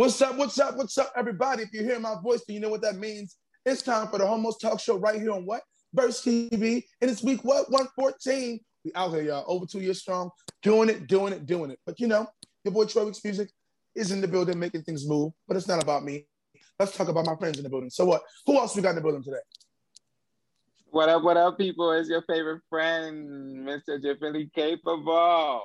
[0.00, 0.34] What's up?
[0.38, 0.78] What's up?
[0.78, 1.62] What's up, everybody?
[1.62, 3.36] If you hear my voice, then you know what that means.
[3.66, 5.60] It's time for the Homos Talk Show right here on what?
[5.92, 6.84] Burst TV.
[7.02, 7.70] And it's week what?
[7.70, 8.60] 114.
[8.82, 9.44] We out here, y'all.
[9.46, 10.30] Over two years strong.
[10.62, 11.80] Doing it, doing it, doing it.
[11.84, 12.26] But you know,
[12.64, 13.50] your boy Troy Weeks Music
[13.94, 15.34] is in the building making things move.
[15.46, 16.26] But it's not about me.
[16.78, 17.90] Let's talk about my friends in the building.
[17.90, 18.22] So what?
[18.46, 19.36] Who else we got in the building today?
[20.86, 21.92] What up, what up, people?
[21.92, 24.00] It's your favorite friend, Mr.
[24.00, 25.60] Differently Capable.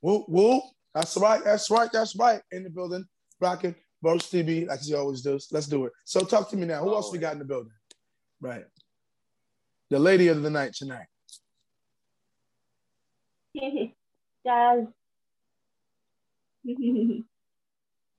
[0.00, 0.62] Woo, woo.
[0.94, 1.44] That's right.
[1.44, 1.90] That's right.
[1.92, 2.40] That's right.
[2.50, 3.04] In the building,
[3.42, 5.48] rocking Burst TV like he always does.
[5.52, 5.92] Let's do it.
[6.04, 6.82] So talk to me now.
[6.82, 7.72] Who else we got in the building?
[8.40, 8.64] Right.
[9.90, 11.06] The lady of the night tonight.
[14.46, 14.86] Jazz.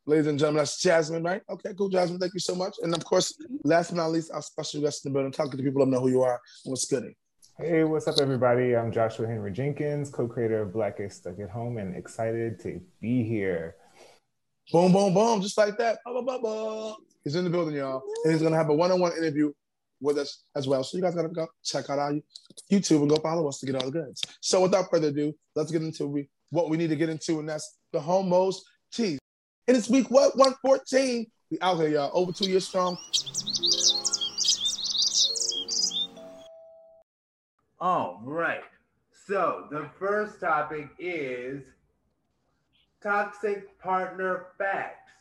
[0.05, 1.41] Ladies and gentlemen, that's Jasmine, right?
[1.49, 2.19] Okay, cool, Jasmine.
[2.19, 2.75] Thank you so much.
[2.81, 3.55] And of course, mm-hmm.
[3.63, 5.31] last but not least, our special guest in the building.
[5.31, 7.13] Talk to the people, let them know who you are and what's good.
[7.57, 8.75] Hey, what's up, everybody?
[8.75, 12.81] I'm Joshua Henry Jenkins, co creator of Black is Stuck at Home, and excited to
[12.99, 13.75] be here.
[14.71, 15.99] Boom, boom, boom, just like that.
[17.23, 18.01] He's in the building, y'all.
[18.23, 19.51] And he's to have a one on one interview
[20.01, 20.83] with us as well.
[20.83, 22.13] So you guys got to go check out our
[22.71, 24.21] YouTube and go follow us to get all the goods.
[24.41, 27.47] So without further ado, let's get into we, what we need to get into, and
[27.47, 29.19] that's the homos cheese.
[29.67, 30.37] And it's week what?
[30.37, 31.25] 114.
[31.51, 32.11] We out here, y'all.
[32.13, 32.97] Over two years strong.
[37.79, 38.63] All right.
[39.25, 41.63] So the first topic is
[43.03, 45.11] toxic partner facts.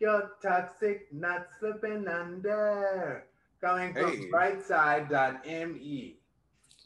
[0.00, 3.26] You're toxic, not slipping under.
[3.60, 4.30] Coming from Hey.
[4.32, 6.20] brightside.me.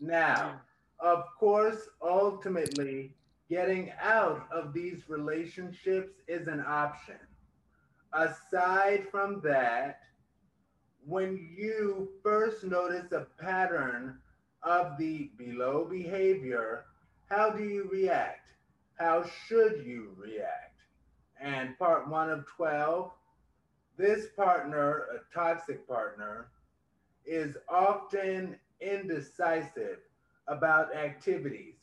[0.01, 0.63] Now,
[1.01, 3.17] of course, ultimately,
[3.49, 7.19] getting out of these relationships is an option.
[8.13, 10.01] Aside from that,
[11.05, 14.21] when you first notice a pattern
[14.63, 16.87] of the below behavior,
[17.27, 18.56] how do you react?
[18.99, 20.81] How should you react?
[21.41, 23.11] And part one of 12,
[23.97, 26.49] this partner, a toxic partner,
[27.27, 29.99] is often indecisive
[30.49, 31.75] about activities.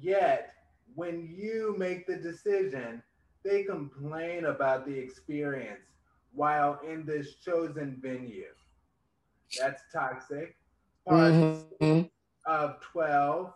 [0.00, 0.52] Yet,
[0.94, 3.02] when you make the decision,
[3.42, 5.80] they complain about the experience
[6.32, 8.54] while in this chosen venue.
[9.58, 10.56] That's toxic.
[11.06, 12.10] Part Mhm.
[12.46, 13.52] of 12,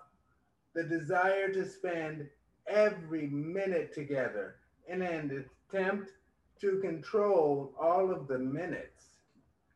[0.75, 2.28] the desire to spend
[2.69, 4.56] every minute together
[4.88, 6.12] in an attempt
[6.60, 9.04] to control all of the minutes.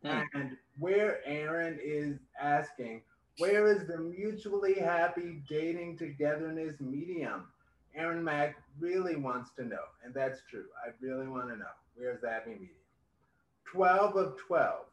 [0.05, 0.21] Hmm.
[0.35, 3.03] And where Aaron is asking,
[3.39, 7.45] where is the mutually happy dating togetherness medium?
[7.95, 10.67] Aaron Mack really wants to know, and that's true.
[10.85, 11.65] I really want to know
[11.97, 12.71] where's the happy medium.
[13.67, 14.87] 12 of 12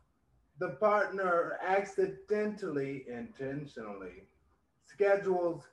[0.60, 4.24] the partner accidentally, intentionally
[4.86, 5.64] schedules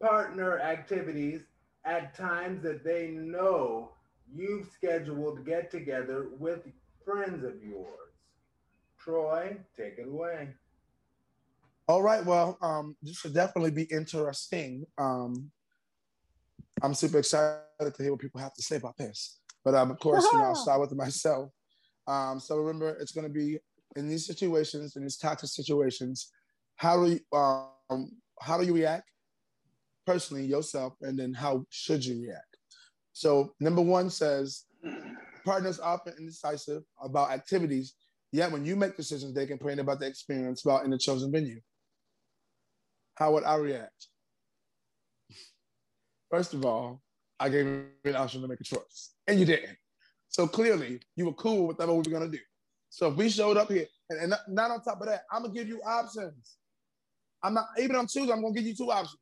[0.00, 1.42] partner activities
[1.84, 3.92] at times that they know
[4.32, 6.66] you've scheduled get together with
[7.04, 7.88] friends of yours.
[8.98, 10.50] Troy, take it away.
[11.88, 12.24] All right.
[12.24, 14.84] Well, um, this should definitely be interesting.
[14.98, 15.50] Um,
[16.82, 19.40] I'm super excited to hear what people have to say about this.
[19.64, 21.50] But um, of course, you know, I'll start with myself.
[22.06, 23.58] Um, so remember, it's going to be
[23.96, 26.30] in these situations, in these toxic situations.
[26.76, 29.10] How do you um, how do you react
[30.06, 32.56] personally yourself, and then how should you react?
[33.12, 34.64] So number one says
[35.44, 37.94] partners often indecisive about activities.
[38.32, 41.60] Yet when you make decisions, they complain about the experience about in the chosen venue.
[43.16, 44.06] How would I react?
[46.30, 47.02] First of all,
[47.38, 49.76] I gave you an option to make a choice, and you didn't.
[50.28, 52.38] So clearly, you were cool with whatever we were gonna do.
[52.88, 55.54] So if we showed up here, and, and not, on top of that, I'm gonna
[55.54, 56.56] give you options.
[57.42, 58.32] I'm not even on Tuesday.
[58.32, 59.19] I'm gonna give you two options.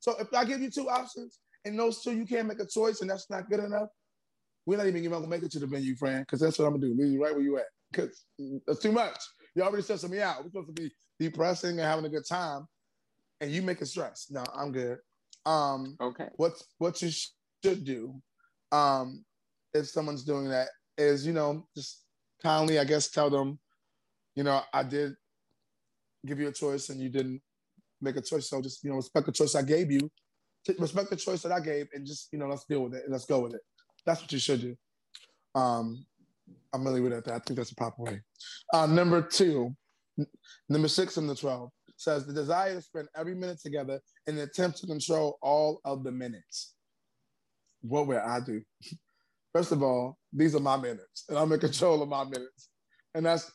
[0.00, 3.00] So if I give you two options, and those two you can't make a choice,
[3.02, 3.88] and that's not good enough,
[4.66, 6.86] we're not even gonna make it to the venue, friend, because that's what I'm gonna
[6.86, 6.94] do.
[6.94, 8.24] Leave you right where you at, because
[8.66, 9.18] that's too much.
[9.54, 10.38] You already stressing me out.
[10.38, 12.66] We're supposed to be depressing and having a good time,
[13.40, 14.26] and you make it stress.
[14.30, 14.98] No, I'm good.
[15.46, 16.28] Um, Okay.
[16.36, 17.10] what's what you
[17.62, 18.14] should do
[18.72, 19.24] um
[19.74, 22.04] if someone's doing that is you know just
[22.42, 23.58] kindly i guess tell them
[24.36, 25.14] you know i did
[26.26, 27.42] give you a choice and you didn't
[28.00, 28.48] make a choice.
[28.48, 30.10] So just you know respect the choice i gave you.
[30.78, 33.12] Respect the choice that i gave and just you know let's deal with it and
[33.12, 33.62] let's go with it.
[34.06, 34.76] That's what you should do.
[35.54, 36.04] Um
[36.72, 37.28] i'm really with that.
[37.28, 38.20] I think that's the proper way.
[38.72, 39.74] Uh number two
[40.18, 40.26] n-
[40.68, 44.44] number six in the 12 says the desire to spend every minute together in an
[44.44, 46.74] attempt to control all of the minutes.
[47.82, 48.62] What would I do?
[49.52, 52.68] First of all, these are my minutes, and I'm in control of my minutes,
[53.14, 53.50] and that's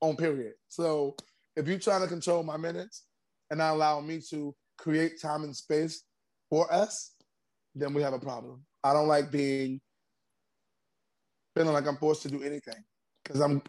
[0.00, 0.54] on period.
[0.68, 1.14] So
[1.56, 3.04] if you're trying to control my minutes
[3.50, 6.02] and not allow me to create time and space
[6.50, 7.14] for us,
[7.74, 8.62] then we have a problem.
[8.82, 9.80] I don't like being
[11.54, 12.82] feeling like I'm forced to do anything
[13.22, 13.62] because I'm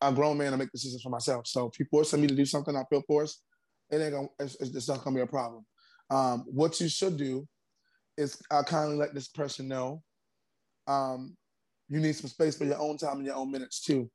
[0.00, 0.52] a grown man.
[0.52, 1.46] I make decisions for myself.
[1.46, 3.42] So if you forcing me to do something, I feel forced.
[3.90, 4.28] It ain't gonna.
[4.38, 5.64] It's, it's not gonna be a problem.
[6.10, 7.46] Um, what you should do
[8.16, 10.02] is uh, kindly let this person know
[10.86, 11.36] um,
[11.88, 14.10] you need some space for your own time and your own minutes too.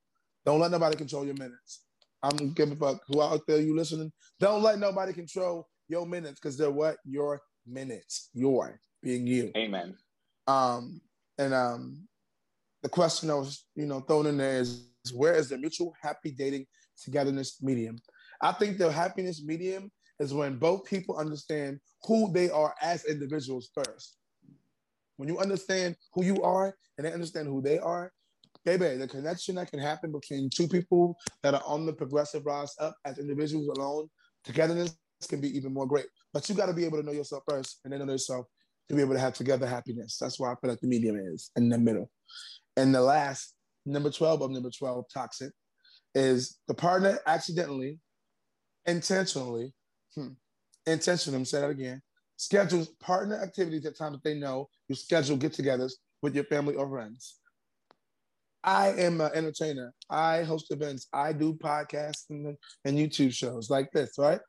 [0.45, 1.83] Don't let nobody control your minutes.
[2.23, 4.11] I'm giving a fuck who out there you listening.
[4.39, 8.29] Don't let nobody control your minutes because they're what your minutes.
[8.33, 9.51] Your being you.
[9.57, 9.95] Amen.
[10.47, 11.01] Um,
[11.37, 12.07] and um,
[12.81, 16.31] the question I was, you know, thrown in there is, where is the mutual happy
[16.31, 16.65] dating
[17.03, 17.97] togetherness medium?
[18.41, 23.69] I think the happiness medium is when both people understand who they are as individuals
[23.73, 24.17] first.
[25.17, 28.11] When you understand who you are and they understand who they are,
[28.65, 32.73] baby, the connection that can happen between two people that are on the progressive rise
[32.79, 34.09] up as individuals alone,
[34.43, 34.95] togetherness
[35.27, 36.05] can be even more great.
[36.33, 38.47] But you got to be able to know yourself first and then know yourself
[38.89, 40.17] to be able to have together happiness.
[40.19, 42.09] That's why I feel like the medium is in the middle.
[42.75, 43.53] And the last,
[43.85, 45.51] number 12 of number 12, toxic,
[46.15, 47.99] is the partner accidentally,
[48.85, 49.73] intentionally,
[50.15, 50.29] hmm,
[50.85, 52.01] intentionally, I'm say that again,
[52.37, 56.75] schedules partner activities at times that they know you schedule get togethers with your family
[56.75, 57.39] or friends.
[58.63, 59.93] I am an entertainer.
[60.09, 61.07] I host events.
[61.13, 62.55] I do podcasts and,
[62.85, 64.39] and YouTube shows like this, right?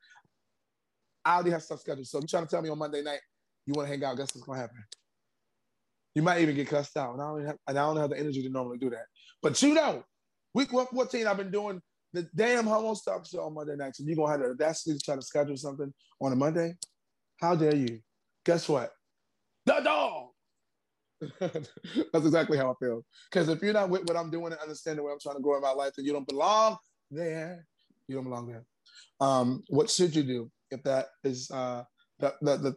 [1.25, 2.06] I already have stuff scheduled.
[2.06, 3.20] So you're trying to tell me on Monday night
[3.66, 4.84] you want to hang out, guess what's gonna happen?
[6.14, 7.14] You might even get cussed out.
[7.14, 9.06] And I don't have, I don't have the energy to normally do that.
[9.43, 10.05] But you know,
[10.55, 11.81] week 114, I've been doing
[12.12, 15.00] the damn Homo stuff show on Monday nights, and you're gonna have the audacity to
[15.05, 16.75] try to schedule something on a Monday?
[17.40, 18.00] How dare you?
[18.44, 18.93] Guess what?
[19.66, 20.28] The dog.
[21.41, 23.03] That's exactly how I feel.
[23.31, 25.56] Because if you're not with what I'm doing and understanding where I'm trying to grow
[25.56, 26.76] in my life, then you don't belong
[27.11, 27.67] there.
[28.09, 28.65] You don't belong there.
[29.21, 31.85] Um, what should you do if that is uh,
[32.19, 32.76] the, the, the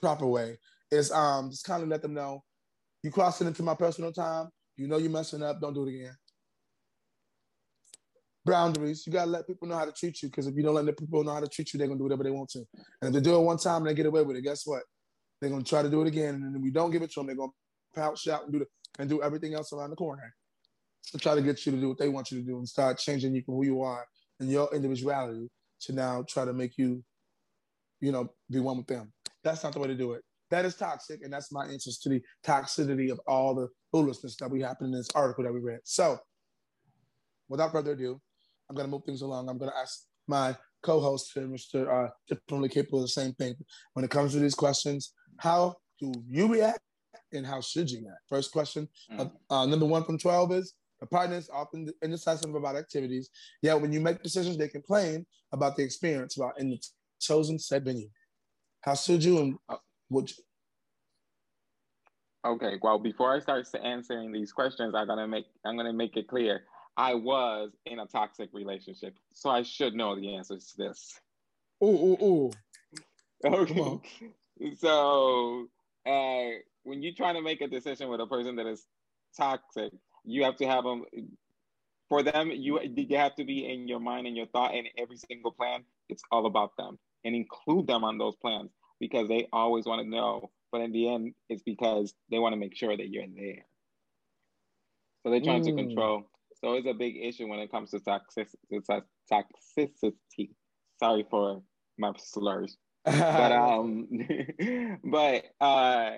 [0.00, 0.58] proper way?
[0.90, 2.44] Is um, just kind of let them know
[3.02, 4.48] you crossing into my personal time.
[4.76, 5.60] You know you're messing up.
[5.60, 6.16] Don't do it again.
[8.44, 9.04] Boundaries.
[9.06, 10.28] You gotta let people know how to treat you.
[10.28, 12.04] Because if you don't let the people know how to treat you, they're gonna do
[12.04, 12.64] whatever they want to.
[13.02, 14.82] And if they do it one time and they get away with it, guess what?
[15.40, 16.34] They're gonna try to do it again.
[16.34, 17.52] And if we don't give it to them, they're gonna
[17.94, 18.66] pout, shout, and do the,
[18.98, 20.34] and do everything else around the corner
[21.12, 22.98] to try to get you to do what they want you to do and start
[22.98, 24.06] changing you from who you are
[24.40, 25.50] and your individuality
[25.80, 27.02] to now try to make you,
[28.00, 29.12] you know, be one with them.
[29.42, 30.22] That's not the way to do it.
[30.50, 34.50] That is toxic, and that's my answer to the toxicity of all the foolishness that
[34.50, 35.80] we happen in this article that we read.
[35.84, 36.18] So,
[37.48, 38.20] without further ado,
[38.68, 39.48] I'm going to move things along.
[39.48, 41.88] I'm going to ask my co-host here, Mr.
[41.88, 43.54] Uh, differently capable of the same thing.
[43.94, 46.80] When it comes to these questions, how do you react
[47.34, 48.06] and how should you?
[48.28, 48.88] First question,
[49.18, 53.30] uh, uh, number one from 12 is, the partner is often indecisive about activities,
[53.62, 56.78] yet when you make decisions, they complain about the experience about in the
[57.20, 58.08] chosen said venue.
[58.80, 59.76] How should you and uh,
[60.10, 60.36] would you?
[62.46, 66.28] Okay, well, before I start answering these questions, I'm gonna make I'm gonna make it
[66.28, 66.64] clear.
[66.96, 71.20] I was in a toxic relationship, so I should know the answers to this.
[71.82, 72.50] Ooh, ooh, ooh.
[73.44, 74.00] Okay.
[74.78, 75.66] So,
[76.06, 76.50] uh,
[76.84, 78.86] when you're trying to make a decision with a person that is
[79.36, 79.92] toxic,
[80.24, 81.04] you have to have them.
[82.08, 85.16] For them, you you have to be in your mind and your thought in every
[85.16, 85.84] single plan.
[86.08, 88.70] It's all about them, and include them on those plans
[89.00, 90.50] because they always want to know.
[90.70, 93.64] But in the end, it's because they want to make sure that you're there.
[95.22, 95.66] So they're trying mm.
[95.66, 96.24] to control.
[96.60, 99.02] So it's a big issue when it comes to toxicity.
[99.30, 100.50] toxicity.
[101.00, 101.62] Sorry for
[101.98, 104.08] my slurs, but um,
[105.04, 106.10] but uh,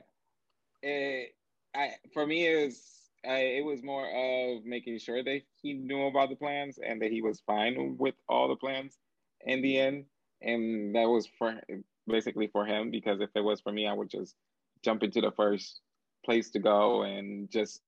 [0.87, 1.35] it,
[1.75, 2.83] I for me is
[3.25, 7.23] it was more of making sure that he knew about the plans and that he
[7.23, 8.97] was fine with all the plans
[9.45, 10.05] in the end,
[10.41, 11.61] and that was for
[12.07, 14.37] basically for him because if it was for me, I would just
[14.85, 15.81] jump into the first
[16.25, 17.81] place to go and just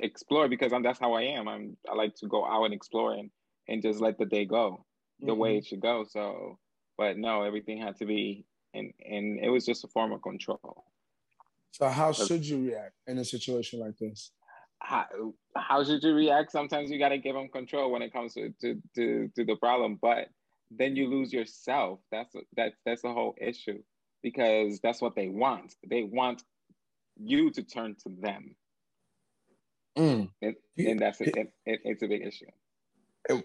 [0.00, 1.48] explore because I'm, that's how I am.
[1.48, 3.30] I'm I like to go out and explore and
[3.68, 4.84] and just let the day go
[5.20, 5.40] the mm-hmm.
[5.40, 6.04] way it should go.
[6.08, 6.58] So,
[6.98, 10.84] but no, everything had to be and and it was just a form of control.
[11.72, 14.32] So how should you react in a situation like this?
[14.80, 15.04] How,
[15.56, 16.52] how should you react?
[16.52, 19.56] Sometimes you got to give them control when it comes to, to, to, to the
[19.56, 20.28] problem, but
[20.70, 22.00] then you lose yourself.
[22.10, 23.82] That's that's that's the whole issue
[24.22, 25.74] because that's what they want.
[25.88, 26.42] They want
[27.16, 28.54] you to turn to them,
[29.98, 30.30] mm.
[30.40, 32.46] and, and, that's a, it, it, it's a big issue.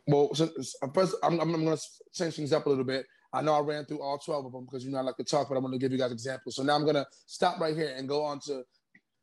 [0.07, 0.49] Well, so,
[0.93, 3.05] first, I'm, I'm going to change things up a little bit.
[3.35, 5.23] I know I ran through all 12 of them because you know I like to
[5.23, 6.55] talk, but I'm going to give you guys examples.
[6.55, 8.63] So now I'm going to stop right here and go on to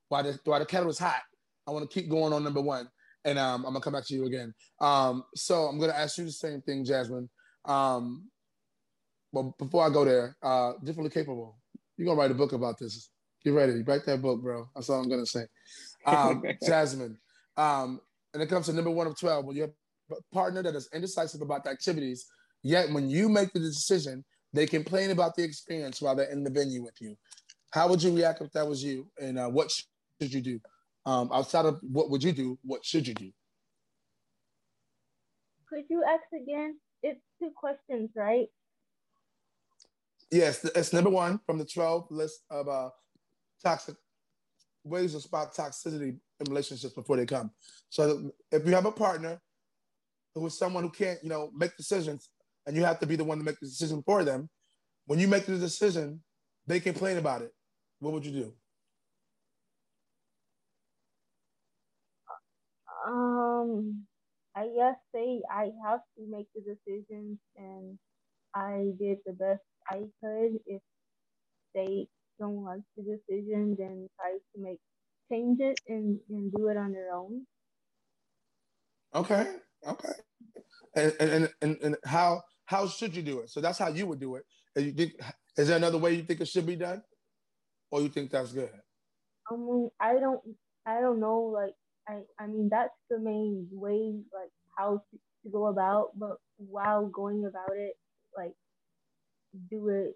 [0.09, 1.23] why the, why the kettle is hot.
[1.67, 2.89] I want to keep going on number one,
[3.25, 4.53] and um, I'm going to come back to you again.
[4.81, 7.29] Um, so I'm going to ask you the same thing, Jasmine.
[7.65, 8.29] Um,
[9.33, 11.57] well, before I go there, uh, differently capable.
[11.97, 13.11] You're gonna write a book about this.
[13.45, 14.69] Get ready, write that book, bro.
[14.75, 15.45] That's all I'm gonna say.
[16.07, 17.19] Um, Jasmine,
[17.57, 18.01] Um,
[18.35, 19.73] and it comes to number one of 12, when you have
[20.11, 22.27] a partner that is indecisive about the activities,
[22.63, 26.51] yet when you make the decision, they complain about the experience while they're in the
[26.51, 27.17] venue with you.
[27.71, 29.09] How would you react if that was you?
[29.19, 30.61] And uh, what should you do?
[31.07, 33.31] Um, outside of what would you do, what should you do?
[35.69, 36.79] Could you ask again?
[37.03, 38.47] It's two questions, right?
[40.31, 42.91] Yes, it's number one from the 12 list of uh,
[43.63, 43.97] toxic
[44.85, 47.51] ways to spot toxicity in relationships before they come.
[47.89, 49.41] So if you have a partner
[50.35, 52.31] who is someone who can't, you know, make decisions
[52.67, 54.49] and you have to be the one to make the decision for them,
[55.07, 56.23] when you make the decision,
[56.67, 57.53] they complain about it.
[57.99, 58.53] What would you do?
[63.07, 64.05] Um,
[64.55, 67.99] I guess say I have to make the decisions and
[68.55, 70.59] I did the best I could.
[70.67, 70.83] If
[71.75, 72.07] they
[72.39, 74.79] don't like the decision, then try to make
[75.31, 77.47] change it and, and do it on their own.
[79.15, 79.47] Okay.
[79.87, 80.13] Okay.
[80.95, 83.51] And and, and and how how should you do it?
[83.51, 84.45] So that's how you would do it.
[84.77, 85.13] And you think
[85.57, 87.03] is there another way you think it should be done?
[87.91, 88.71] Or you think that's good?
[89.51, 90.41] I mean, I don't
[90.87, 91.75] I don't know like
[92.09, 97.07] I I mean that's the main way like how to, to go about, but while
[97.07, 97.95] going about it,
[98.37, 98.53] like
[99.71, 100.15] do it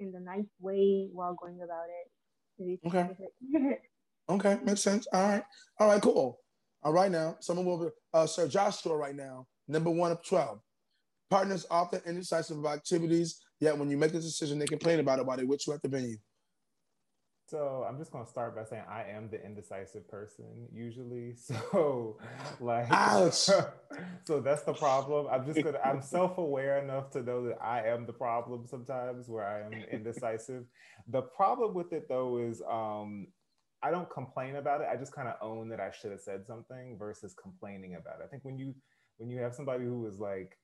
[0.00, 2.80] in the nice way while going about it.
[2.86, 3.78] Okay.
[4.30, 5.06] okay, makes sense.
[5.12, 5.42] All right.
[5.78, 6.38] All right, cool.
[6.82, 10.60] All right now, someone will uh Sir Joshua right now, number one of 12.
[11.30, 15.26] Partners often indecisive about activities, yet when you make a decision, they complain about it
[15.26, 16.16] while they with you at the venue.
[17.48, 21.34] So I'm just gonna start by saying I am the indecisive person usually.
[21.48, 22.18] So
[22.60, 23.48] like Ouch.
[24.24, 25.28] so that's the problem.
[25.30, 29.46] I'm just gonna I'm self-aware enough to know that I am the problem sometimes where
[29.46, 30.64] I am indecisive.
[31.08, 33.28] the problem with it though is um
[33.82, 34.88] I don't complain about it.
[34.92, 38.24] I just kind of own that I should have said something versus complaining about it.
[38.24, 38.74] I think when you
[39.16, 40.58] when you have somebody who is like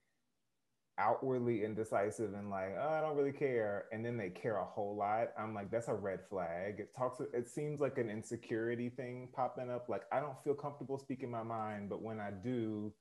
[0.99, 4.97] outwardly indecisive and like oh, I don't really care, and then they care a whole
[4.97, 5.29] lot.
[5.39, 6.77] I'm like that's a red flag.
[6.79, 7.21] It talks.
[7.33, 9.89] It seems like an insecurity thing popping up.
[9.89, 12.93] Like I don't feel comfortable speaking my mind, but when I do,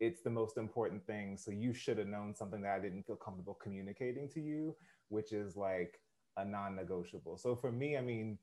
[0.00, 1.36] it's the most important thing.
[1.36, 4.76] So you should have known something that I didn't feel comfortable communicating to you,
[5.08, 6.00] which is like
[6.36, 7.38] a non-negotiable.
[7.38, 8.38] So for me, I mean,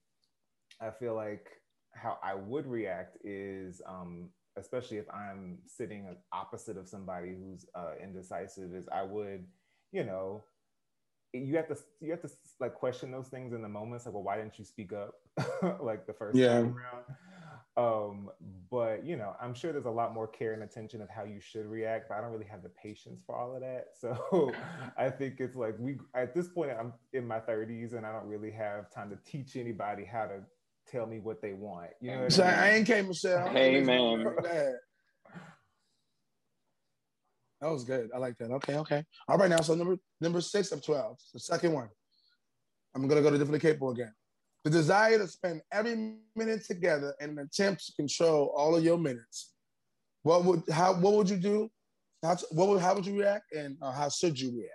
[0.80, 1.50] I feel like
[1.94, 7.94] how I would react is um, especially if I'm sitting opposite of somebody who's uh,
[8.02, 9.46] indecisive, is I would,
[9.92, 10.44] you know,
[11.34, 12.30] you have to you have to
[12.60, 15.16] like question those things in the moments like well why didn't you speak up
[15.82, 16.62] like the first Yeah.
[16.62, 17.06] time around
[17.78, 18.30] um
[18.70, 21.40] but you know i'm sure there's a lot more care and attention of how you
[21.40, 24.54] should react but i don't really have the patience for all of that so
[24.98, 28.28] i think it's like we at this point i'm in my 30s and i don't
[28.28, 30.42] really have time to teach anybody how to
[30.92, 32.60] tell me what they want you know what So I mean?
[32.60, 33.50] I ain't K Michelle.
[33.50, 34.26] Hey, man.
[37.62, 38.10] That was good.
[38.14, 38.50] I like that.
[38.50, 39.06] Okay, okay.
[39.28, 39.62] All right now.
[39.62, 41.90] So number number six of 12, the second one.
[42.96, 44.14] I'm gonna go to different capo again.
[44.64, 48.98] The desire to spend every minute together in an attempt to control all of your
[48.98, 49.54] minutes.
[50.24, 51.70] What would how what would you do?
[52.24, 54.74] How what would how would you react and uh, how should you react?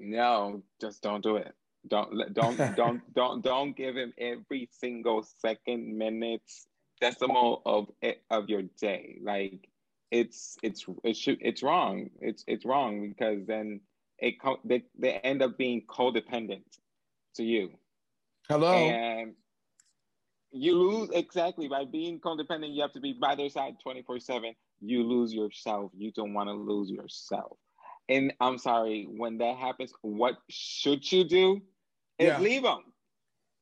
[0.00, 1.52] No, just don't do it.
[1.88, 6.66] Don't don't don't don't don't give him every single second, minutes,
[7.00, 7.88] decimal of
[8.30, 9.18] of your day.
[9.22, 9.68] Like
[10.10, 12.10] it's it's it should it's wrong.
[12.20, 13.80] It's it's wrong because then
[14.18, 16.64] it co- they they end up being codependent
[17.36, 17.70] to you,
[18.48, 18.72] Hello.
[18.72, 19.34] and
[20.52, 22.74] you lose exactly by being codependent.
[22.74, 24.54] You have to be by their side twenty four seven.
[24.80, 25.90] You lose yourself.
[25.96, 27.56] You don't want to lose yourself.
[28.08, 31.62] And I'm sorry, when that happens, what should you do?
[32.18, 32.38] Is Yeah.
[32.40, 32.92] leave him.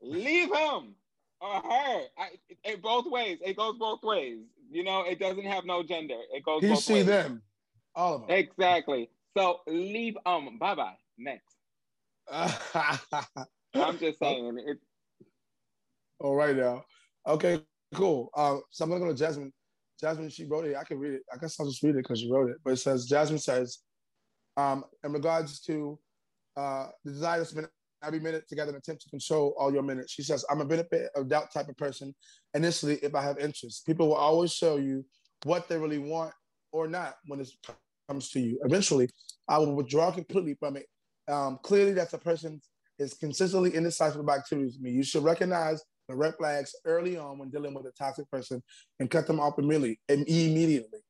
[0.00, 0.94] Leave him
[1.40, 2.02] or her.
[2.18, 3.38] I, it, it both ways.
[3.44, 4.38] It goes both ways.
[4.70, 6.18] You know, it doesn't have no gender.
[6.32, 7.06] It goes he, both she, ways.
[7.06, 7.42] them.
[7.94, 8.36] All of them.
[8.36, 9.10] Exactly.
[9.36, 10.58] So leave um.
[10.58, 10.96] Bye bye.
[11.18, 11.56] Next.
[13.74, 14.78] I'm just saying it.
[16.20, 16.84] All right now.
[17.26, 17.60] Okay,
[17.94, 18.30] cool.
[18.34, 19.52] Uh, so I'm gonna go to Jasmine.
[20.00, 20.76] Jasmine, she wrote it.
[20.76, 21.22] I can read it.
[21.32, 22.56] I guess I'll just read it because she wrote it.
[22.64, 23.78] But it says, Jasmine says,
[24.56, 25.98] um, in regards to
[26.56, 27.68] uh, the desire to spend
[28.02, 30.12] every minute together and attempt to control all your minutes.
[30.12, 32.14] She says, I'm a benefit of doubt type of person.
[32.54, 35.04] Initially, if I have interest, people will always show you
[35.44, 36.32] what they really want
[36.72, 37.48] or not when it
[38.08, 38.60] comes to you.
[38.64, 39.08] Eventually,
[39.48, 40.86] I will withdraw completely from it.
[41.28, 42.60] Um, clearly, that's a person
[42.98, 44.90] is consistently indecisive about activities with me.
[44.90, 48.62] You should recognize the red flags early on when dealing with a toxic person
[49.00, 49.98] and cut them off immediately.
[50.08, 51.00] and immediately.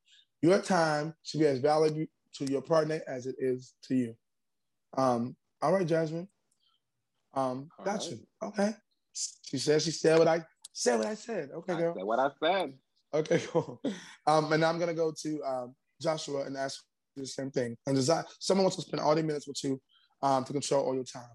[0.43, 4.15] Your time should be as valuable to your partner as it is to you.
[4.97, 6.29] Um, all right, Jasmine.
[7.35, 8.11] Um, All got right.
[8.11, 8.19] you.
[8.43, 8.75] Okay.
[9.13, 10.41] She said she said what I
[10.73, 11.51] said what I said.
[11.55, 11.95] Okay, I girl.
[11.95, 12.75] said what I said.
[13.15, 13.81] Okay, cool.
[14.27, 16.83] Um, and I'm gonna go to um, Joshua and ask
[17.17, 17.77] the same thing.
[17.87, 19.81] And does that someone wants to spend all the minutes with you
[20.23, 21.29] um, to control all your time?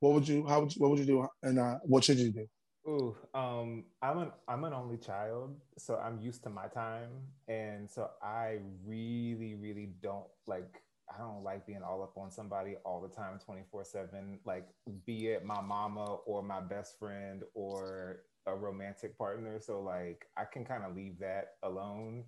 [0.00, 0.46] What would you?
[0.46, 1.28] How would you, what would you do?
[1.42, 2.46] And uh, what should you do?
[2.88, 7.10] Ooh, um, I'm an I'm an only child, so I'm used to my time,
[7.46, 10.82] and so I really, really don't like.
[11.14, 14.38] I don't like being all up on somebody all the time, twenty four seven.
[14.44, 14.68] Like,
[15.06, 19.60] be it my mama or my best friend or a romantic partner.
[19.60, 22.24] So like, I can kind of leave that alone.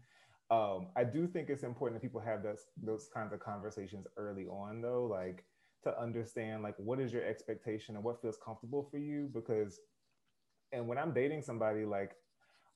[0.51, 4.47] Um, I do think it's important that people have those those kinds of conversations early
[4.47, 5.45] on, though, like
[5.85, 9.81] to understand like what is your expectation and what feels comfortable for you, because
[10.73, 12.12] and when I'm dating somebody, like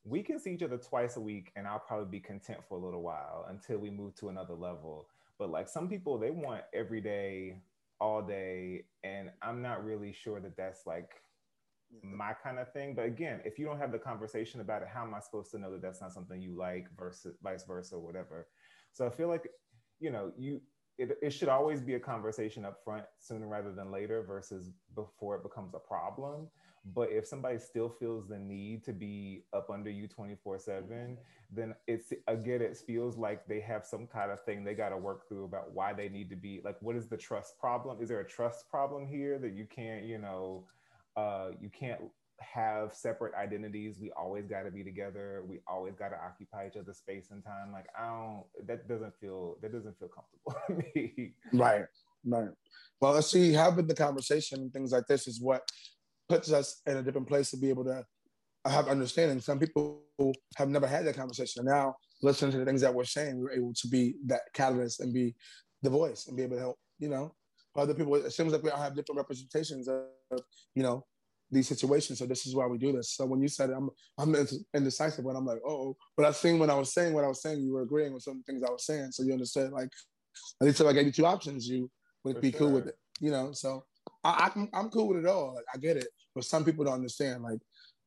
[0.04, 2.84] we can see each other twice a week and I'll probably be content for a
[2.84, 5.08] little while until we move to another level.
[5.38, 7.60] But like some people, they want every day,
[8.00, 8.84] all day.
[9.04, 11.10] And I'm not really sure that that's like
[12.02, 12.94] my kind of thing.
[12.94, 15.58] But again, if you don't have the conversation about it, how am I supposed to
[15.58, 18.48] know that that's not something you like versus vice versa, whatever?
[18.92, 19.48] So I feel like,
[20.00, 20.60] you know, you,
[20.98, 25.36] it, it should always be a conversation up front sooner rather than later versus before
[25.36, 26.48] it becomes a problem
[26.94, 31.16] but if somebody still feels the need to be up under you 24 7,
[31.52, 34.96] then it's again, it feels like they have some kind of thing they got to
[34.96, 38.00] work through about why they need to be like, what is the trust problem?
[38.00, 40.64] Is there a trust problem here that you can't, you know,
[41.16, 42.00] uh, you can't
[42.40, 43.96] have separate identities.
[44.00, 45.42] We always got to be together.
[45.46, 47.72] We always got to occupy each other's space and time.
[47.72, 48.44] Like I don't.
[48.66, 49.56] That doesn't feel.
[49.62, 51.32] That doesn't feel comfortable to me.
[51.52, 51.86] Right.
[52.24, 52.48] Right.
[53.00, 53.52] Well, let's see.
[53.52, 55.62] Having the conversation and things like this is what
[56.28, 58.04] puts us in a different place to be able to
[58.64, 59.40] uh, have understanding.
[59.40, 60.02] Some people
[60.56, 61.60] have never had that conversation.
[61.60, 65.00] And now, listening to the things that we're saying, we're able to be that catalyst
[65.00, 65.34] and be
[65.82, 67.34] the voice and be able to help, you know,
[67.76, 68.14] other people.
[68.14, 70.40] It seems like we all have different representations of,
[70.74, 71.04] you know,
[71.50, 72.18] these situations.
[72.18, 73.12] So this is why we do this.
[73.12, 74.34] So when you said it, I'm I'm
[74.74, 77.42] indecisive when I'm like, oh, but I think when I was saying what I was
[77.42, 79.12] saying, you were agreeing with some things I was saying.
[79.12, 79.90] So you understood like
[80.60, 81.90] at least if I gave you two options, you
[82.24, 82.60] would For be sure.
[82.60, 82.98] cool with it.
[83.20, 83.84] You know, so
[84.26, 85.54] I, I I'm cool with it all.
[85.54, 86.08] Like I get it.
[86.34, 87.42] But some people don't understand.
[87.42, 87.60] Like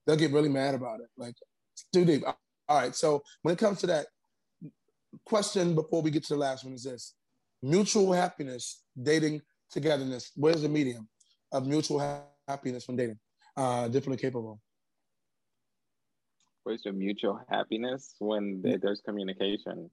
[0.06, 1.08] they'll get really mad about it.
[1.18, 1.36] Like
[1.74, 2.24] it's too deep.
[2.26, 2.36] All
[2.70, 2.96] right.
[2.96, 4.08] So when it comes to that
[5.26, 7.16] question before we get to the last one is this
[7.62, 10.32] mutual happiness, dating, togetherness.
[10.36, 11.08] Where's the medium
[11.52, 13.20] of mutual ha- happiness when dating?
[13.58, 14.60] Uh, differently capable.
[16.64, 19.90] Where's the mutual happiness when there's communication?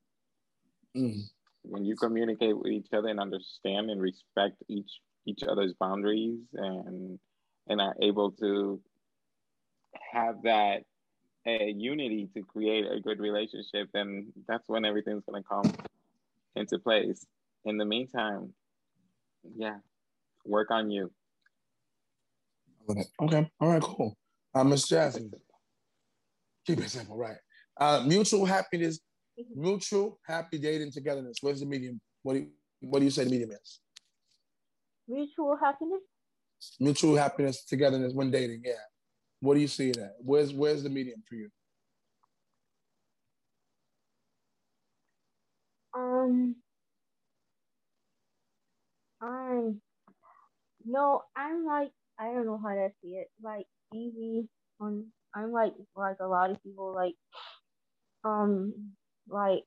[0.96, 1.22] Mm.
[1.62, 4.90] When you communicate with each other and understand and respect each
[5.26, 7.18] each other's boundaries and
[7.68, 8.80] and are able to
[10.12, 10.84] have that
[11.46, 15.72] uh, unity to create a good relationship, then that's when everything's going to come
[16.54, 17.26] into place.
[17.64, 18.52] In the meantime,
[19.56, 19.78] yeah,
[20.44, 21.10] work on you.
[23.20, 23.50] Okay.
[23.60, 23.82] All right.
[23.82, 24.16] Cool.
[24.54, 25.32] Uh, Miss Jasmine,
[26.66, 27.36] keep it simple, right?
[27.78, 29.00] Uh, mutual happiness,
[29.54, 31.38] mutual happy dating togetherness.
[31.40, 32.00] Where's the medium?
[32.22, 32.48] What do you,
[32.80, 33.80] what do you say the medium is?
[35.08, 36.02] Mutual happiness
[36.80, 38.62] mutual happiness, togetherness when dating.
[38.64, 38.72] Yeah.
[39.40, 40.16] What do you see in that?
[40.20, 41.48] Where's where's the medium for you?
[45.96, 46.56] Um,
[49.22, 49.80] I'm
[50.84, 53.28] no, I'm like I don't know how to see it.
[53.42, 54.48] Like easy
[54.80, 57.14] on I'm like like a lot of people like
[58.24, 58.92] um
[59.28, 59.64] like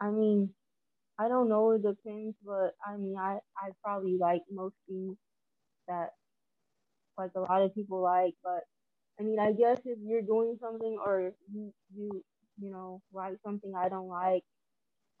[0.00, 0.50] I mean
[1.18, 5.16] I don't know it depends but I mean I I probably like most things
[5.88, 6.10] that
[7.18, 8.34] like a lot of people like.
[8.42, 8.64] But
[9.20, 12.24] I mean, I guess if you're doing something or you you
[12.60, 14.44] you know like something I don't like,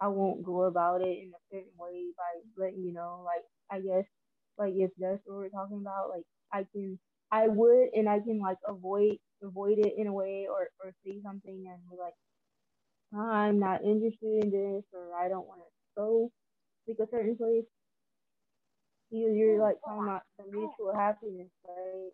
[0.00, 3.24] I won't go about it in a certain way by letting you know.
[3.26, 4.06] Like I guess
[4.58, 6.98] like if that's what we're talking about, like I can
[7.32, 11.20] I would and I can like avoid avoid it in a way or or say
[11.24, 12.14] something and be like
[13.14, 16.30] ah, I'm not interested in this or I don't want to go
[16.88, 17.64] a certain place
[19.10, 22.10] you you're like talking about the mutual happiness, right?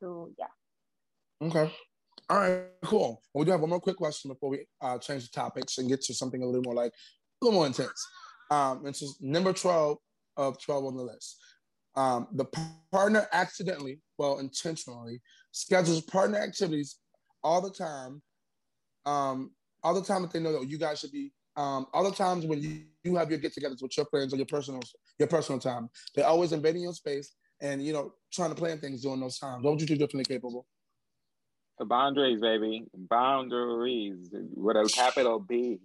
[0.00, 1.46] So yeah.
[1.46, 1.72] Okay.
[2.28, 3.22] All right, cool.
[3.32, 5.88] Well, we do have one more quick question before we uh, change the topics and
[5.88, 8.06] get to something a little more like a little more intense.
[8.50, 9.98] Um, it's just number 12
[10.36, 11.36] of 12 on the list.
[11.94, 12.46] Um, the
[12.92, 15.20] partner accidentally, well, intentionally,
[15.52, 16.98] schedules partner activities
[17.42, 18.22] all the time,
[19.06, 19.52] um,
[19.86, 22.60] all the time that they know that you guys should be um, other times when
[22.60, 24.80] you, you have your get-togethers with your friends or your personal
[25.18, 29.02] your personal time, they're always invading your space and you know trying to plan things
[29.02, 29.62] during those times.
[29.62, 30.66] What would you do differently capable?
[31.78, 35.78] The boundaries, baby, boundaries with a capital B.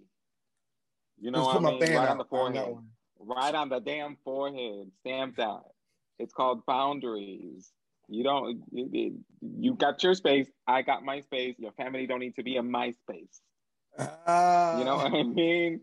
[1.20, 1.80] You know what I mean?
[1.94, 2.88] Right on the forehead, on
[3.20, 5.70] right on the damn forehead, stamped out.
[6.18, 7.70] It's called boundaries.
[8.08, 8.62] You don't.
[8.72, 10.48] You got your space.
[10.66, 11.54] I got my space.
[11.58, 13.40] Your family don't need to be in my space.
[13.98, 15.80] Uh, you know what I mean?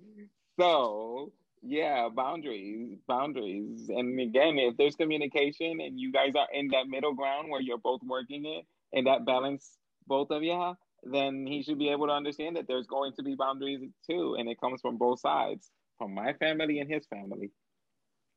[0.60, 3.90] So yeah, boundaries, boundaries.
[3.90, 7.78] And again, if there's communication and you guys are in that middle ground where you're
[7.78, 12.14] both working it and that balance both of you, then he should be able to
[12.14, 16.14] understand that there's going to be boundaries too, and it comes from both sides, from
[16.14, 17.52] my family and his family.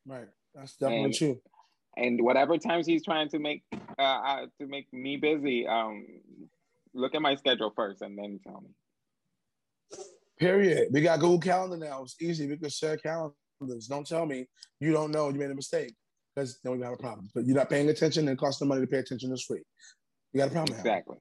[0.07, 0.29] Right.
[0.55, 1.41] That's definitely and, true.
[1.97, 3.63] And whatever times he's trying to make
[3.99, 6.07] uh, uh, to make me busy, um,
[6.95, 8.71] look at my schedule first and then tell me.
[10.43, 10.89] Period.
[10.91, 12.03] We got Google Calendar now.
[12.03, 12.49] It's easy.
[12.49, 13.87] We can share calendars.
[13.89, 14.49] Don't tell me
[14.81, 15.95] you don't know you made a mistake
[16.35, 17.29] because then we have a problem.
[17.33, 19.63] But you're not paying attention and it costs the money to pay attention this week.
[20.33, 20.77] You got a problem.
[20.77, 21.19] Exactly.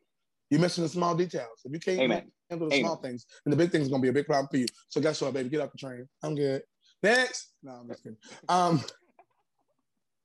[0.49, 1.61] You're missing the small details.
[1.63, 2.31] If you can't Amen.
[2.49, 2.85] handle the Amen.
[2.85, 4.65] small things, then the big things gonna be a big problem for you.
[4.89, 5.49] So guess what, baby?
[5.49, 6.07] Get off the train.
[6.23, 6.63] I'm good.
[7.03, 7.53] Next.
[7.61, 8.17] No, I'm just kidding.
[8.49, 8.83] Um,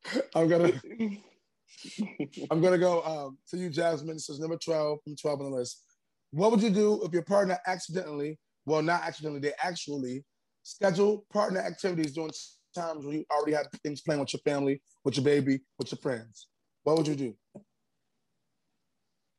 [0.35, 0.73] I'm gonna
[2.51, 4.17] I'm gonna go um, to you, Jasmine.
[4.17, 5.83] This is number 12 from 12 on the list.
[6.31, 10.25] What would you do if your partner accidentally, well, not accidentally, they actually
[10.63, 12.33] schedule partner activities during
[12.75, 15.99] times when you already have things planned with your family, with your baby, with your
[15.99, 16.49] friends?
[16.83, 17.35] What would you do?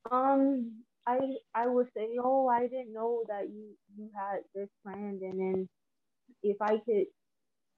[0.09, 1.19] Um, I
[1.53, 5.69] I would say, oh, I didn't know that you you had this planned, and then
[6.43, 7.05] if I could,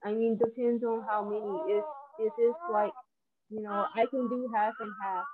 [0.04, 1.76] I mean, depends on how many.
[1.76, 1.84] If
[2.18, 2.92] if it's like,
[3.50, 5.24] you know, I can do half and half.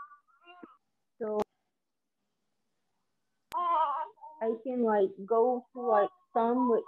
[1.21, 1.41] So
[4.43, 6.85] I can like go to like some with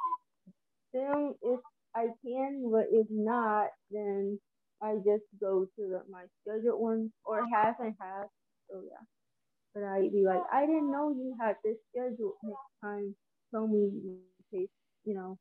[0.92, 1.61] them if
[1.94, 4.38] I can, but if not, then
[4.82, 8.26] I just go to the, my scheduled ones or half and half.
[8.70, 9.04] So yeah.
[9.74, 13.14] But I'd be like, I didn't know you had this scheduled next time.
[13.52, 14.18] Tell me in
[14.52, 14.68] case,
[15.04, 15.38] you know.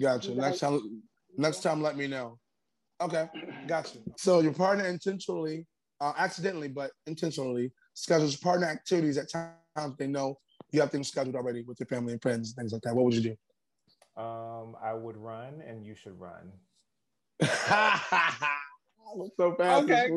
[0.00, 0.34] Gotcha.
[0.34, 1.02] Next time
[1.36, 2.38] next time let me know.
[3.00, 3.28] Okay,
[3.66, 3.98] gotcha.
[4.16, 5.66] So your partner intentionally,
[6.00, 10.38] uh, accidentally, but intentionally schedules partner activities at times they know
[10.70, 12.94] you have things scheduled already with your family and friends, things like that.
[12.94, 13.36] What would you do?
[14.22, 16.52] Um, I would run, and you should run.
[19.36, 19.84] so fast.
[19.84, 20.10] Okay.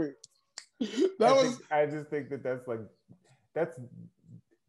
[1.20, 1.58] That I was.
[1.58, 2.80] Think, I just think that that's like
[3.54, 3.80] that's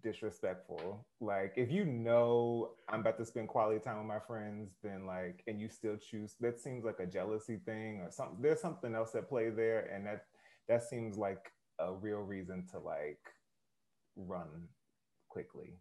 [0.03, 1.07] disrespectful.
[1.23, 5.43] Like if you know I'm about to spend quality time with my friends, then like
[5.47, 8.43] and you still choose that seems like a jealousy thing or something.
[8.43, 10.27] There's something else at play there, and that
[10.69, 13.21] that seems like a real reason to like
[14.17, 14.69] run
[15.33, 15.79] quickly.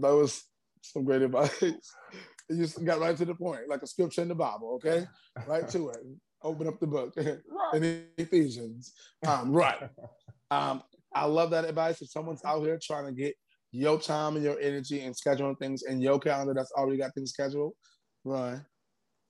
[0.00, 0.44] That was
[0.82, 1.60] some great advice.
[1.62, 4.74] you just got right to the point, like a scripture in the Bible.
[4.76, 5.06] Okay,
[5.46, 5.98] right to it.
[6.44, 7.14] Open up the book
[7.74, 8.94] in Ephesians.
[9.24, 9.88] Um, right.
[10.50, 10.82] Um,
[11.14, 12.02] I love that advice.
[12.02, 13.36] If someone's out here trying to get
[13.70, 17.30] your time and your energy and scheduling things in your calendar that's already got things
[17.30, 17.74] scheduled,
[18.24, 18.64] run.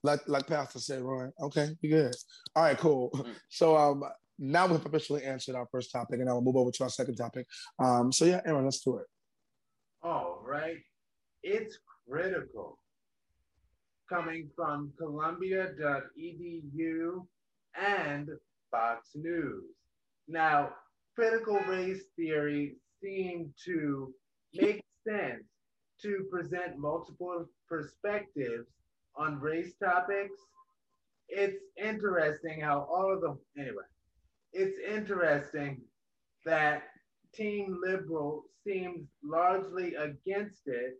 [0.02, 1.32] Like like Pastor said, run.
[1.40, 2.14] Okay, you good.
[2.56, 3.10] All right, cool.
[3.14, 3.34] Mm.
[3.50, 4.04] So um
[4.38, 7.14] now we've officially answered our first topic and now we'll move over to our second
[7.14, 7.46] topic.
[7.78, 9.06] Um, so yeah, Aaron, let's do it.
[10.02, 10.78] All right.
[11.44, 12.78] It's critical.
[14.08, 17.26] Coming from Columbia.edu
[17.80, 18.28] and
[18.70, 19.64] Fox News.
[20.28, 20.70] Now,
[21.14, 24.12] critical race theory seemed to
[24.54, 25.44] make sense
[26.02, 28.66] to present multiple perspectives
[29.16, 30.38] on race topics.
[31.28, 33.84] It's interesting how all of the, anyway,
[34.52, 35.80] it's interesting
[36.44, 36.82] that
[37.34, 40.94] Team Liberal seems largely against it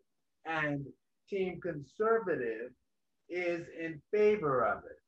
[0.46, 0.86] and
[1.28, 2.70] Team Conservative
[3.28, 4.98] is in favor of it.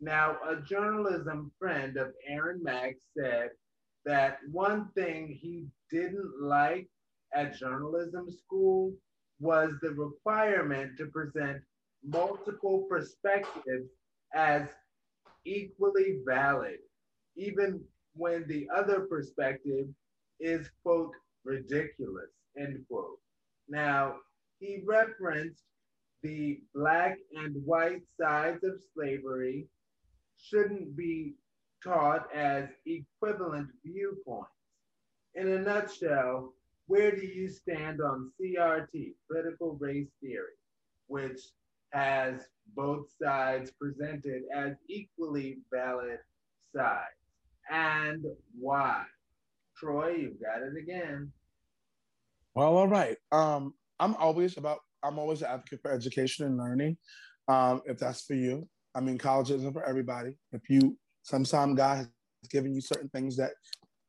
[0.00, 3.50] Now, a journalism friend of Aaron Mack said
[4.04, 6.88] that one thing he didn't like
[7.34, 8.92] at journalism school
[9.40, 11.62] was the requirement to present
[12.04, 13.90] multiple perspectives
[14.34, 14.68] as
[15.44, 16.78] equally valid,
[17.36, 17.80] even
[18.14, 19.86] when the other perspective
[20.40, 21.12] is, quote,
[21.44, 23.18] ridiculous, end quote.
[23.68, 24.16] Now,
[24.58, 25.62] he referenced
[26.22, 29.68] the black and white sides of slavery
[30.38, 31.34] shouldn't be
[31.82, 34.50] taught as equivalent viewpoints.
[35.34, 36.52] In a nutshell,
[36.86, 40.58] where do you stand on CRT, critical race theory,
[41.06, 41.40] which
[41.92, 46.18] has both sides presented as equally valid
[46.74, 47.16] sides,
[47.70, 48.24] and
[48.58, 49.04] why?
[49.80, 51.32] Troy, you've got it again.
[52.54, 53.16] Well, all right.
[53.32, 54.78] Um, I'm always about.
[55.02, 56.98] I'm always an advocate for education and learning.
[57.48, 60.34] Um, if that's for you, I mean, college isn't for everybody.
[60.52, 62.08] If you Sometimes God has
[62.50, 63.52] given you certain things that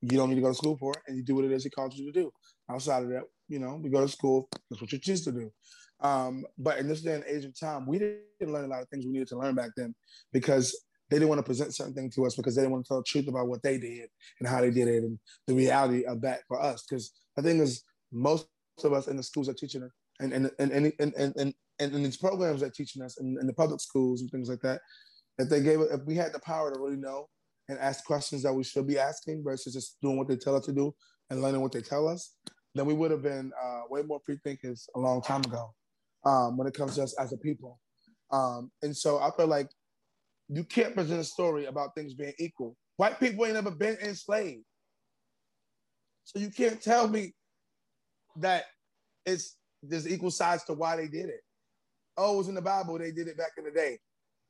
[0.01, 1.69] you don't need to go to school for, and you do what it is He
[1.69, 2.31] called you to do.
[2.69, 4.49] Outside of that, you know, we go to school.
[4.69, 5.51] That's what you choose to do.
[5.99, 8.89] Um, but in this day and age of time, we didn't learn a lot of
[8.89, 9.93] things we needed to learn back then
[10.34, 10.75] because
[11.12, 12.97] they didn't want to present certain things to us because they didn't want to tell
[12.97, 16.21] the truth about what they did and how they did it and the reality of
[16.21, 16.86] that for us.
[16.89, 18.47] Because the thing is, most
[18.84, 19.88] of us in the schools are teaching
[20.21, 23.38] and and and and and and, and, and, and these programs that teaching us in,
[23.41, 24.80] in the public schools and things like that,
[25.38, 27.28] if they gave if we had the power to really know
[27.67, 30.65] and ask questions that we should be asking versus just doing what they tell us
[30.65, 30.93] to do
[31.30, 32.36] and learning what they tell us,
[32.74, 35.74] then we would have been uh, way more free thinkers a long time ago
[36.26, 37.80] um, when it comes to us as a people.
[38.32, 39.67] Um, and so I feel like
[40.51, 42.75] you can't present a story about things being equal.
[42.97, 44.65] White people ain't never been enslaved.
[46.25, 47.33] So you can't tell me
[48.37, 48.65] that
[49.25, 51.41] it's there's equal sides to why they did it.
[52.17, 53.97] Oh, it was in the Bible, they did it back in the day.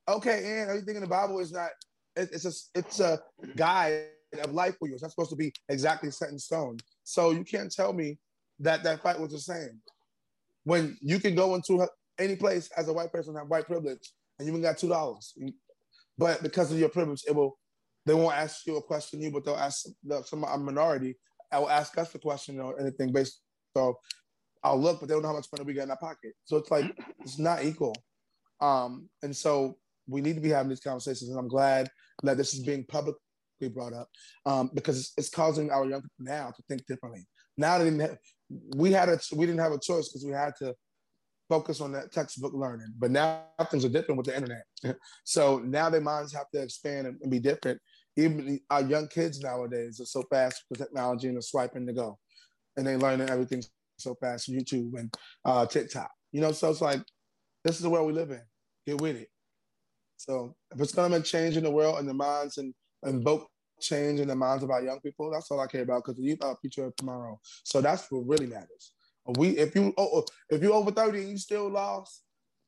[0.09, 1.69] Okay, and everything in the Bible is not
[2.15, 3.19] it's a it's a
[3.55, 4.07] guide
[4.43, 4.95] of life for you.
[4.95, 6.77] It's not supposed to be exactly set in stone.
[7.03, 8.17] So you can't tell me
[8.59, 9.79] that that fight was the same.
[10.63, 11.87] When you can go into
[12.17, 15.33] any place as a white person have white privilege and you even got two dollars,
[16.21, 17.57] but because of your privilege, it will
[18.05, 21.15] they won't ask you a question you, but they'll ask the, some a minority.
[21.51, 23.41] I will ask us the question or anything based.
[23.75, 23.97] So
[24.63, 26.34] I'll look, but they don't know how much money we got in our pocket.
[26.45, 26.86] So it's like
[27.21, 27.95] it's not equal.
[28.60, 31.89] Um, and so we need to be having these conversations, and I'm glad
[32.21, 33.17] that this is being publicly
[33.73, 34.07] brought up
[34.45, 37.25] um, because it's, it's, causing our young people now to think differently.
[37.57, 38.17] Now they didn't have,
[38.75, 40.75] we had a we didn't have a choice because we had to
[41.51, 42.93] focus on that textbook learning.
[42.97, 44.63] But now things are different with the internet.
[45.25, 47.77] so now their minds have to expand and, be different.
[48.15, 52.17] Even our young kids nowadays are so fast with technology and the swiping to go,
[52.77, 53.61] and they learning everything
[53.99, 56.09] so fast from YouTube and uh, TikTok.
[56.31, 57.01] You know, so it's like
[57.65, 58.41] this is the world we live in.
[58.87, 59.27] Get with it.
[60.15, 62.73] So if it's gonna make change in the world and the minds and
[63.05, 63.49] invoke
[63.81, 66.23] change in the minds of our young people, that's all I care about because the
[66.23, 67.39] youth are future of tomorrow.
[67.65, 68.93] So that's what really matters.
[69.25, 72.23] We if you oh, oh, if you over 30 and you still lost,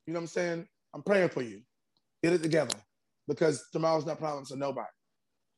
[0.06, 0.68] you know what I'm saying?
[0.94, 1.62] I'm praying for you.
[2.22, 2.76] Get it together.
[3.28, 4.88] Because tomorrow's not promised to nobody.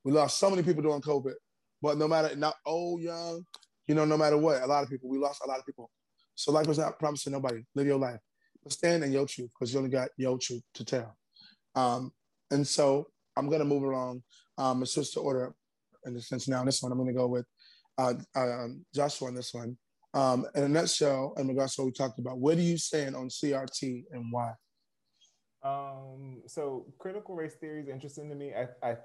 [0.03, 1.34] We lost so many people during COVID,
[1.81, 3.43] but no matter not old, young,
[3.88, 5.89] you know, no matter what, a lot of people, we lost a lot of people.
[6.36, 7.63] So life was not promised to nobody.
[7.73, 8.19] Live your life.
[8.63, 11.17] But stand in your truth because you only got your truth to tell.
[11.75, 12.12] Um,
[12.51, 14.23] and so I'm to move along
[14.58, 15.53] um, switch to order
[16.05, 16.63] in the sense now.
[16.63, 17.45] This one, I'm to go with
[17.97, 19.77] uh, uh, Joshua on this one.
[20.15, 23.15] Um, in a nutshell, in regards to what we talked about, where do you stand
[23.15, 24.54] on CRT and why?
[25.62, 28.54] Um, so critical race theory is interesting to me.
[28.54, 28.97] I, I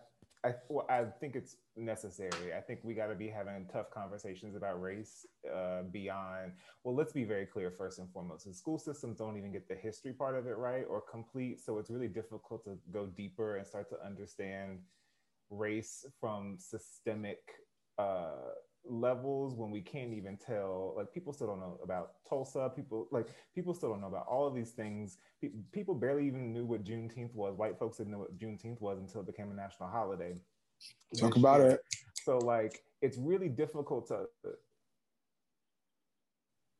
[0.43, 2.55] I, well, I think it's necessary.
[2.57, 6.53] I think we got to be having tough conversations about race uh, beyond.
[6.83, 8.47] Well, let's be very clear first and foremost.
[8.47, 11.79] The school systems don't even get the history part of it right or complete, so
[11.79, 14.79] it's really difficult to go deeper and start to understand
[15.51, 17.41] race from systemic
[17.99, 23.07] uh, levels when we can't even tell like people still don't know about tulsa people
[23.13, 25.19] like people still don't know about all of these things.
[25.73, 27.57] People barely even knew what juneteenth was.
[27.57, 30.35] White folks didn't know what juneteenth was until it became a national holiday.
[31.19, 31.81] Talk about it.
[32.23, 34.27] So like it's really difficult to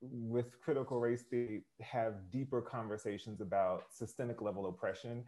[0.03, 5.25] with critical race theory have deeper conversations about systemic level oppression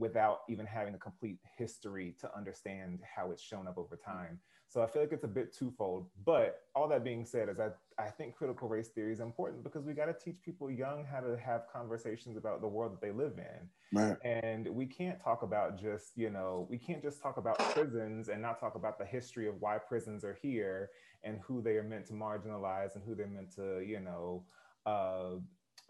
[0.00, 4.80] without even having a complete history to understand how it's shown up over time so
[4.82, 6.06] I feel like it's a bit twofold.
[6.24, 9.84] But all that being said, is I, I think critical race theory is important because
[9.84, 13.10] we got to teach people young how to have conversations about the world that they
[13.10, 13.68] live in.
[13.98, 14.16] Right.
[14.24, 18.40] And we can't talk about just, you know, we can't just talk about prisons and
[18.40, 20.90] not talk about the history of why prisons are here
[21.24, 24.44] and who they are meant to marginalize and who they're meant to, you know,
[24.86, 25.30] uh,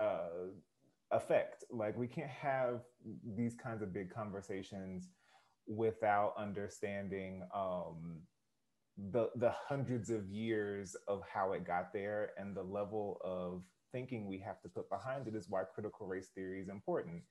[0.03, 0.47] uh,
[1.13, 1.65] affect.
[1.71, 2.81] Like we can't have
[3.37, 5.09] these kinds of big conversations
[5.67, 8.21] without understanding um,
[9.13, 14.27] the the hundreds of years of how it got there and the level of thinking
[14.27, 17.23] we have to put behind it is why critical race theory is important.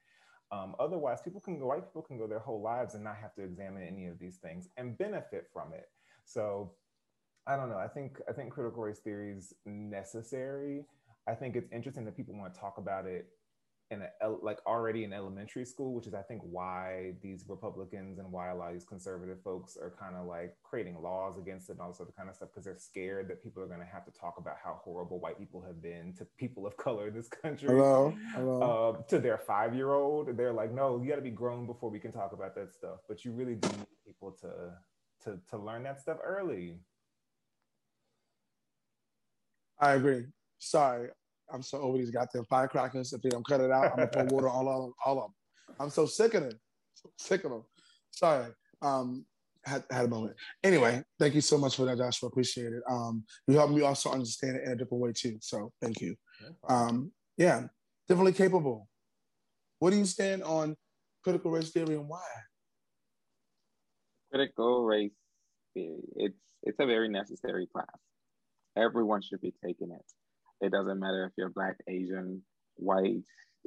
[0.52, 3.36] Um, otherwise, people can go, white people can go their whole lives and not have
[3.36, 5.86] to examine any of these things and benefit from it.
[6.26, 6.74] So
[7.48, 7.78] I don't know.
[7.78, 10.86] I think I think critical race theory is necessary.
[11.28, 13.28] I think it's interesting that people want to talk about it
[13.91, 18.32] in a, like already in elementary school, which is I think why these Republicans and
[18.32, 21.73] why a lot of these conservative folks are kind of like creating laws against it
[21.73, 23.86] and all this other kind of stuff because they're scared that people are going to
[23.86, 27.15] have to talk about how horrible white people have been to people of color in
[27.15, 27.67] this country.
[27.67, 28.95] Hello, hello.
[28.99, 31.89] Uh, to their five year old, they're like, no, you got to be grown before
[31.89, 32.99] we can talk about that stuff.
[33.08, 34.49] But you really do need people to
[35.23, 36.80] to to learn that stuff early.
[39.80, 40.25] I agree.
[40.60, 41.10] Sorry,
[41.54, 43.14] I'm so over these goddamn firecrackers.
[43.14, 45.24] If they don't cut it out, I'm gonna pour water on all of, all of
[45.26, 45.76] them.
[45.80, 46.60] I'm so sick of them.
[46.94, 47.64] So sick of them.
[48.12, 48.52] Sorry.
[48.82, 49.26] Um,
[49.66, 50.36] had, had a moment.
[50.64, 52.30] Anyway, thank you so much for that, Joshua.
[52.30, 52.84] Appreciate it.
[52.90, 55.38] Um, you helped me also understand it in a different way too.
[55.42, 56.16] So thank you.
[56.68, 57.64] Um, yeah,
[58.08, 58.88] differently capable.
[59.80, 60.76] What do you stand on
[61.24, 62.22] critical race theory and why?
[64.32, 65.12] Critical race
[65.74, 66.04] theory.
[66.16, 67.88] It's it's a very necessary class.
[68.78, 70.06] Everyone should be taking it.
[70.62, 72.41] It doesn't matter if you're black, Asian,
[72.76, 73.24] white,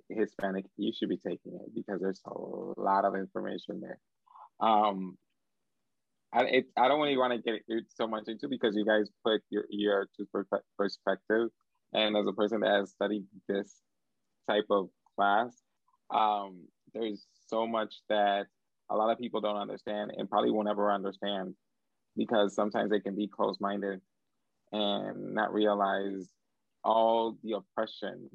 [0.09, 3.99] Hispanic, you should be taking it because there's a lot of information there.
[4.61, 5.17] Um,
[6.33, 7.63] I, it, I don't really want to get
[7.95, 10.09] so much into because you guys put your, your
[10.79, 11.49] perspective.
[11.93, 13.75] And as a person that has studied this
[14.49, 15.55] type of class,
[16.11, 18.47] um, there's so much that
[18.91, 21.55] a lot of people don't understand and probably won't ever understand
[22.17, 24.01] because sometimes they can be closed minded
[24.73, 26.29] and not realize
[26.85, 28.29] all the oppression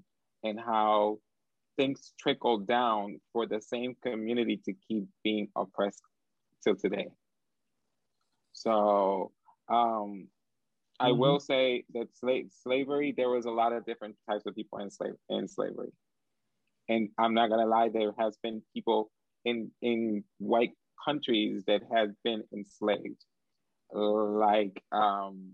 [0.44, 1.20] and how
[1.78, 6.02] things trickle down for the same community to keep being oppressed
[6.64, 7.08] till today.
[8.54, 9.32] So
[9.70, 10.28] um,
[11.00, 11.20] I mm-hmm.
[11.20, 14.90] will say that slave slavery, there was a lot of different types of people in
[14.90, 15.92] slave in slavery.
[16.90, 19.12] And I'm not gonna lie, there has been people
[19.46, 20.72] in in white
[21.06, 23.24] countries that have been enslaved,
[23.92, 25.52] like um,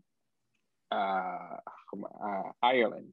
[0.92, 1.58] uh,
[2.04, 3.08] uh, Ireland.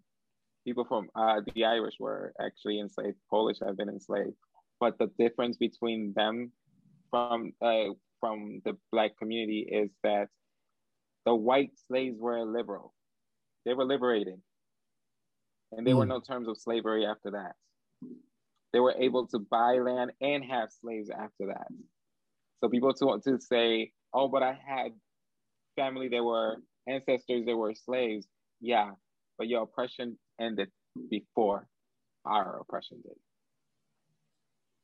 [0.67, 3.17] People from uh, the Irish were actually enslaved.
[3.31, 4.35] Polish have been enslaved,
[4.79, 6.53] but the difference between them
[7.11, 10.29] from uh, from the black community is that
[11.25, 12.95] the white slaves were liberal.
[13.65, 14.41] They were liberated.
[15.73, 15.99] And there mm.
[15.99, 16.11] were hmm.
[16.11, 17.53] no terms of slavery after that.
[18.73, 21.67] They were able to buy land and have slaves after that.
[22.61, 24.93] So people to, to say, oh, but I had
[25.77, 28.27] family that were ancestors that were slaves.
[28.61, 28.91] Yeah,
[29.39, 30.69] but your oppression ended
[31.09, 31.67] before
[32.25, 33.17] our oppression did.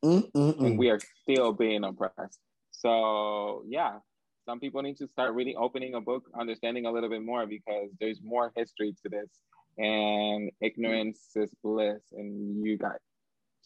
[0.05, 0.61] Mm-mm-mm.
[0.61, 0.95] And we mm.
[0.95, 2.39] are still being oppressed.
[2.73, 3.99] So yeah,
[4.47, 7.91] some people need to start reading, opening a book, understanding a little bit more because
[8.01, 9.29] there's more history to this,
[9.77, 12.97] and ignorance is bliss, and you got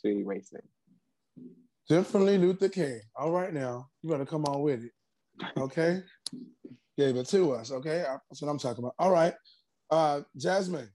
[0.03, 0.65] to erase it.
[1.89, 3.01] Definitely Luther King.
[3.17, 4.93] All right, now you better come on with it.
[5.59, 6.03] Okay,
[6.99, 7.71] gave it to us.
[7.73, 8.95] Okay, that's what I'm talking about.
[8.99, 9.35] All right,
[9.91, 10.89] uh, Jasmine,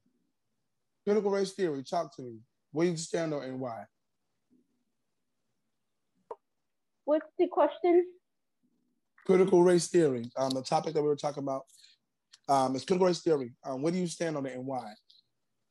[1.06, 1.84] critical race theory.
[1.84, 2.40] Talk to me.
[2.72, 3.86] Where do you stand on and why?
[7.06, 8.06] What's the question?
[9.26, 10.30] Critical race theory.
[10.38, 11.64] Um, the topic that we were talking about
[12.50, 13.54] um, is critical race theory.
[13.64, 14.94] Um, where do you stand on it and why?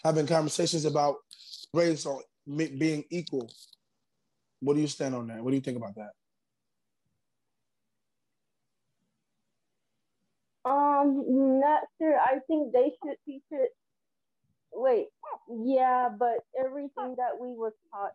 [0.04, 1.16] Having conversations about
[1.72, 3.50] race or being equal.
[4.60, 5.42] What do you stand on that?
[5.42, 6.10] What do you think about that?
[11.04, 12.18] Um, not sure.
[12.18, 13.70] I think they should teach it.
[14.72, 15.08] Wait,
[15.50, 18.12] yeah, but everything that we were taught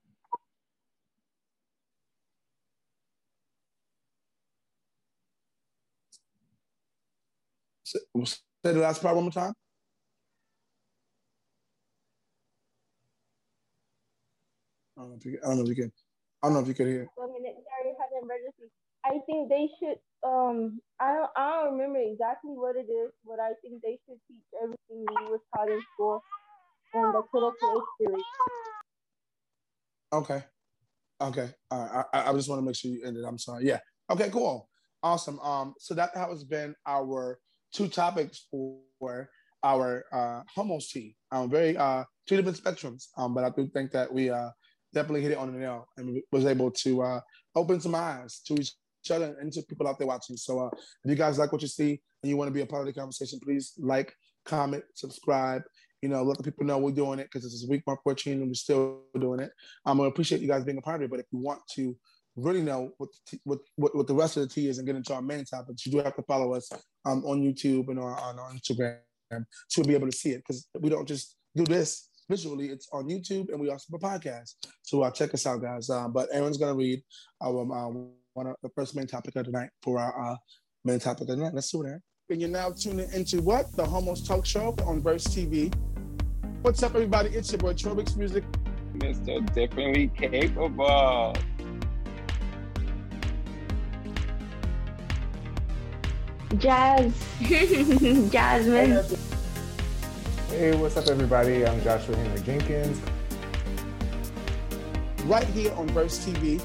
[7.86, 8.00] Say
[8.64, 9.54] the last part one more time.
[14.98, 15.92] I don't know if you, I don't know if you can.
[16.44, 17.08] I don't know if you could hear.
[17.16, 18.72] One minute, sorry, had an emergency.
[19.06, 19.98] I think they should.
[20.26, 21.30] Um, I don't.
[21.38, 25.32] I don't remember exactly what it is, but I think they should teach everything we
[25.32, 26.22] was taught in school
[26.94, 28.22] and the critical theory.
[30.12, 30.44] Okay.
[31.22, 31.50] Okay.
[31.72, 32.06] All right.
[32.14, 33.24] I, I just want to make sure you ended.
[33.26, 33.66] I'm sorry.
[33.66, 33.80] Yeah.
[34.10, 34.30] Okay.
[34.30, 34.68] Cool.
[35.02, 35.40] Awesome.
[35.40, 35.74] Um.
[35.80, 37.40] So that has been our
[37.74, 39.30] two topics for
[39.64, 41.16] our uh, hummus tea.
[41.32, 44.50] Um, very uh, two different spectrums, um, but I do think that we uh,
[44.94, 47.20] definitely hit it on the nail and was able to uh,
[47.56, 48.74] open some eyes to each
[49.12, 50.38] other and to people out there watching.
[50.38, 50.70] So uh,
[51.04, 52.88] if you guys like what you see and you want to be a part of
[52.88, 54.14] the conversation, please like,
[54.46, 55.62] comment, subscribe.
[56.02, 58.34] You know, let the people know we're doing it because this is week mark 14
[58.34, 59.52] and we're still doing it.
[59.86, 61.12] Um, I appreciate you guys being a part of it.
[61.12, 61.96] But if you want to
[62.36, 64.96] really know what, the, what, what, what the rest of the tea is and get
[64.96, 66.72] into our main topics, you do have to follow us
[67.06, 69.00] um, on YouTube and on, on Instagram
[69.72, 72.68] to be able to see it because we don't just do this visually.
[72.68, 74.54] It's on YouTube and we also have a podcast.
[74.84, 75.90] So uh, check us out, guys.
[75.90, 77.02] Uh, but Aaron's gonna read
[77.42, 77.90] our uh,
[78.34, 80.36] one of the first main topic of the night for our uh,
[80.86, 81.54] main topic of the night.
[81.54, 82.00] Let's do that.
[82.30, 85.74] And you're now tuning into what the Homos Talk Show on Verse TV.
[86.62, 87.30] What's up, everybody?
[87.30, 88.44] It's your boy Trobix Music,
[88.98, 89.54] Mr.
[89.54, 91.36] Differently Capable.
[96.58, 97.14] Jazz.
[98.32, 99.04] Jasmine.
[100.50, 101.66] Hey, what's up, everybody?
[101.66, 103.00] I'm Joshua Henry Jenkins.
[105.26, 106.62] Right here on Verse TV.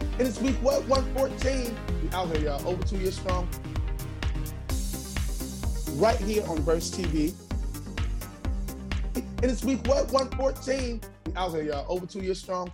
[0.00, 0.84] And it's week what?
[0.86, 1.76] 114.
[2.02, 2.68] We out here, y'all.
[2.68, 3.48] Over two years strong.
[5.92, 7.34] Right here on Verse TV.
[9.14, 10.10] And it's week what?
[10.10, 11.00] 114.
[11.26, 11.86] We out here, y'all.
[11.88, 12.72] Over two years strong.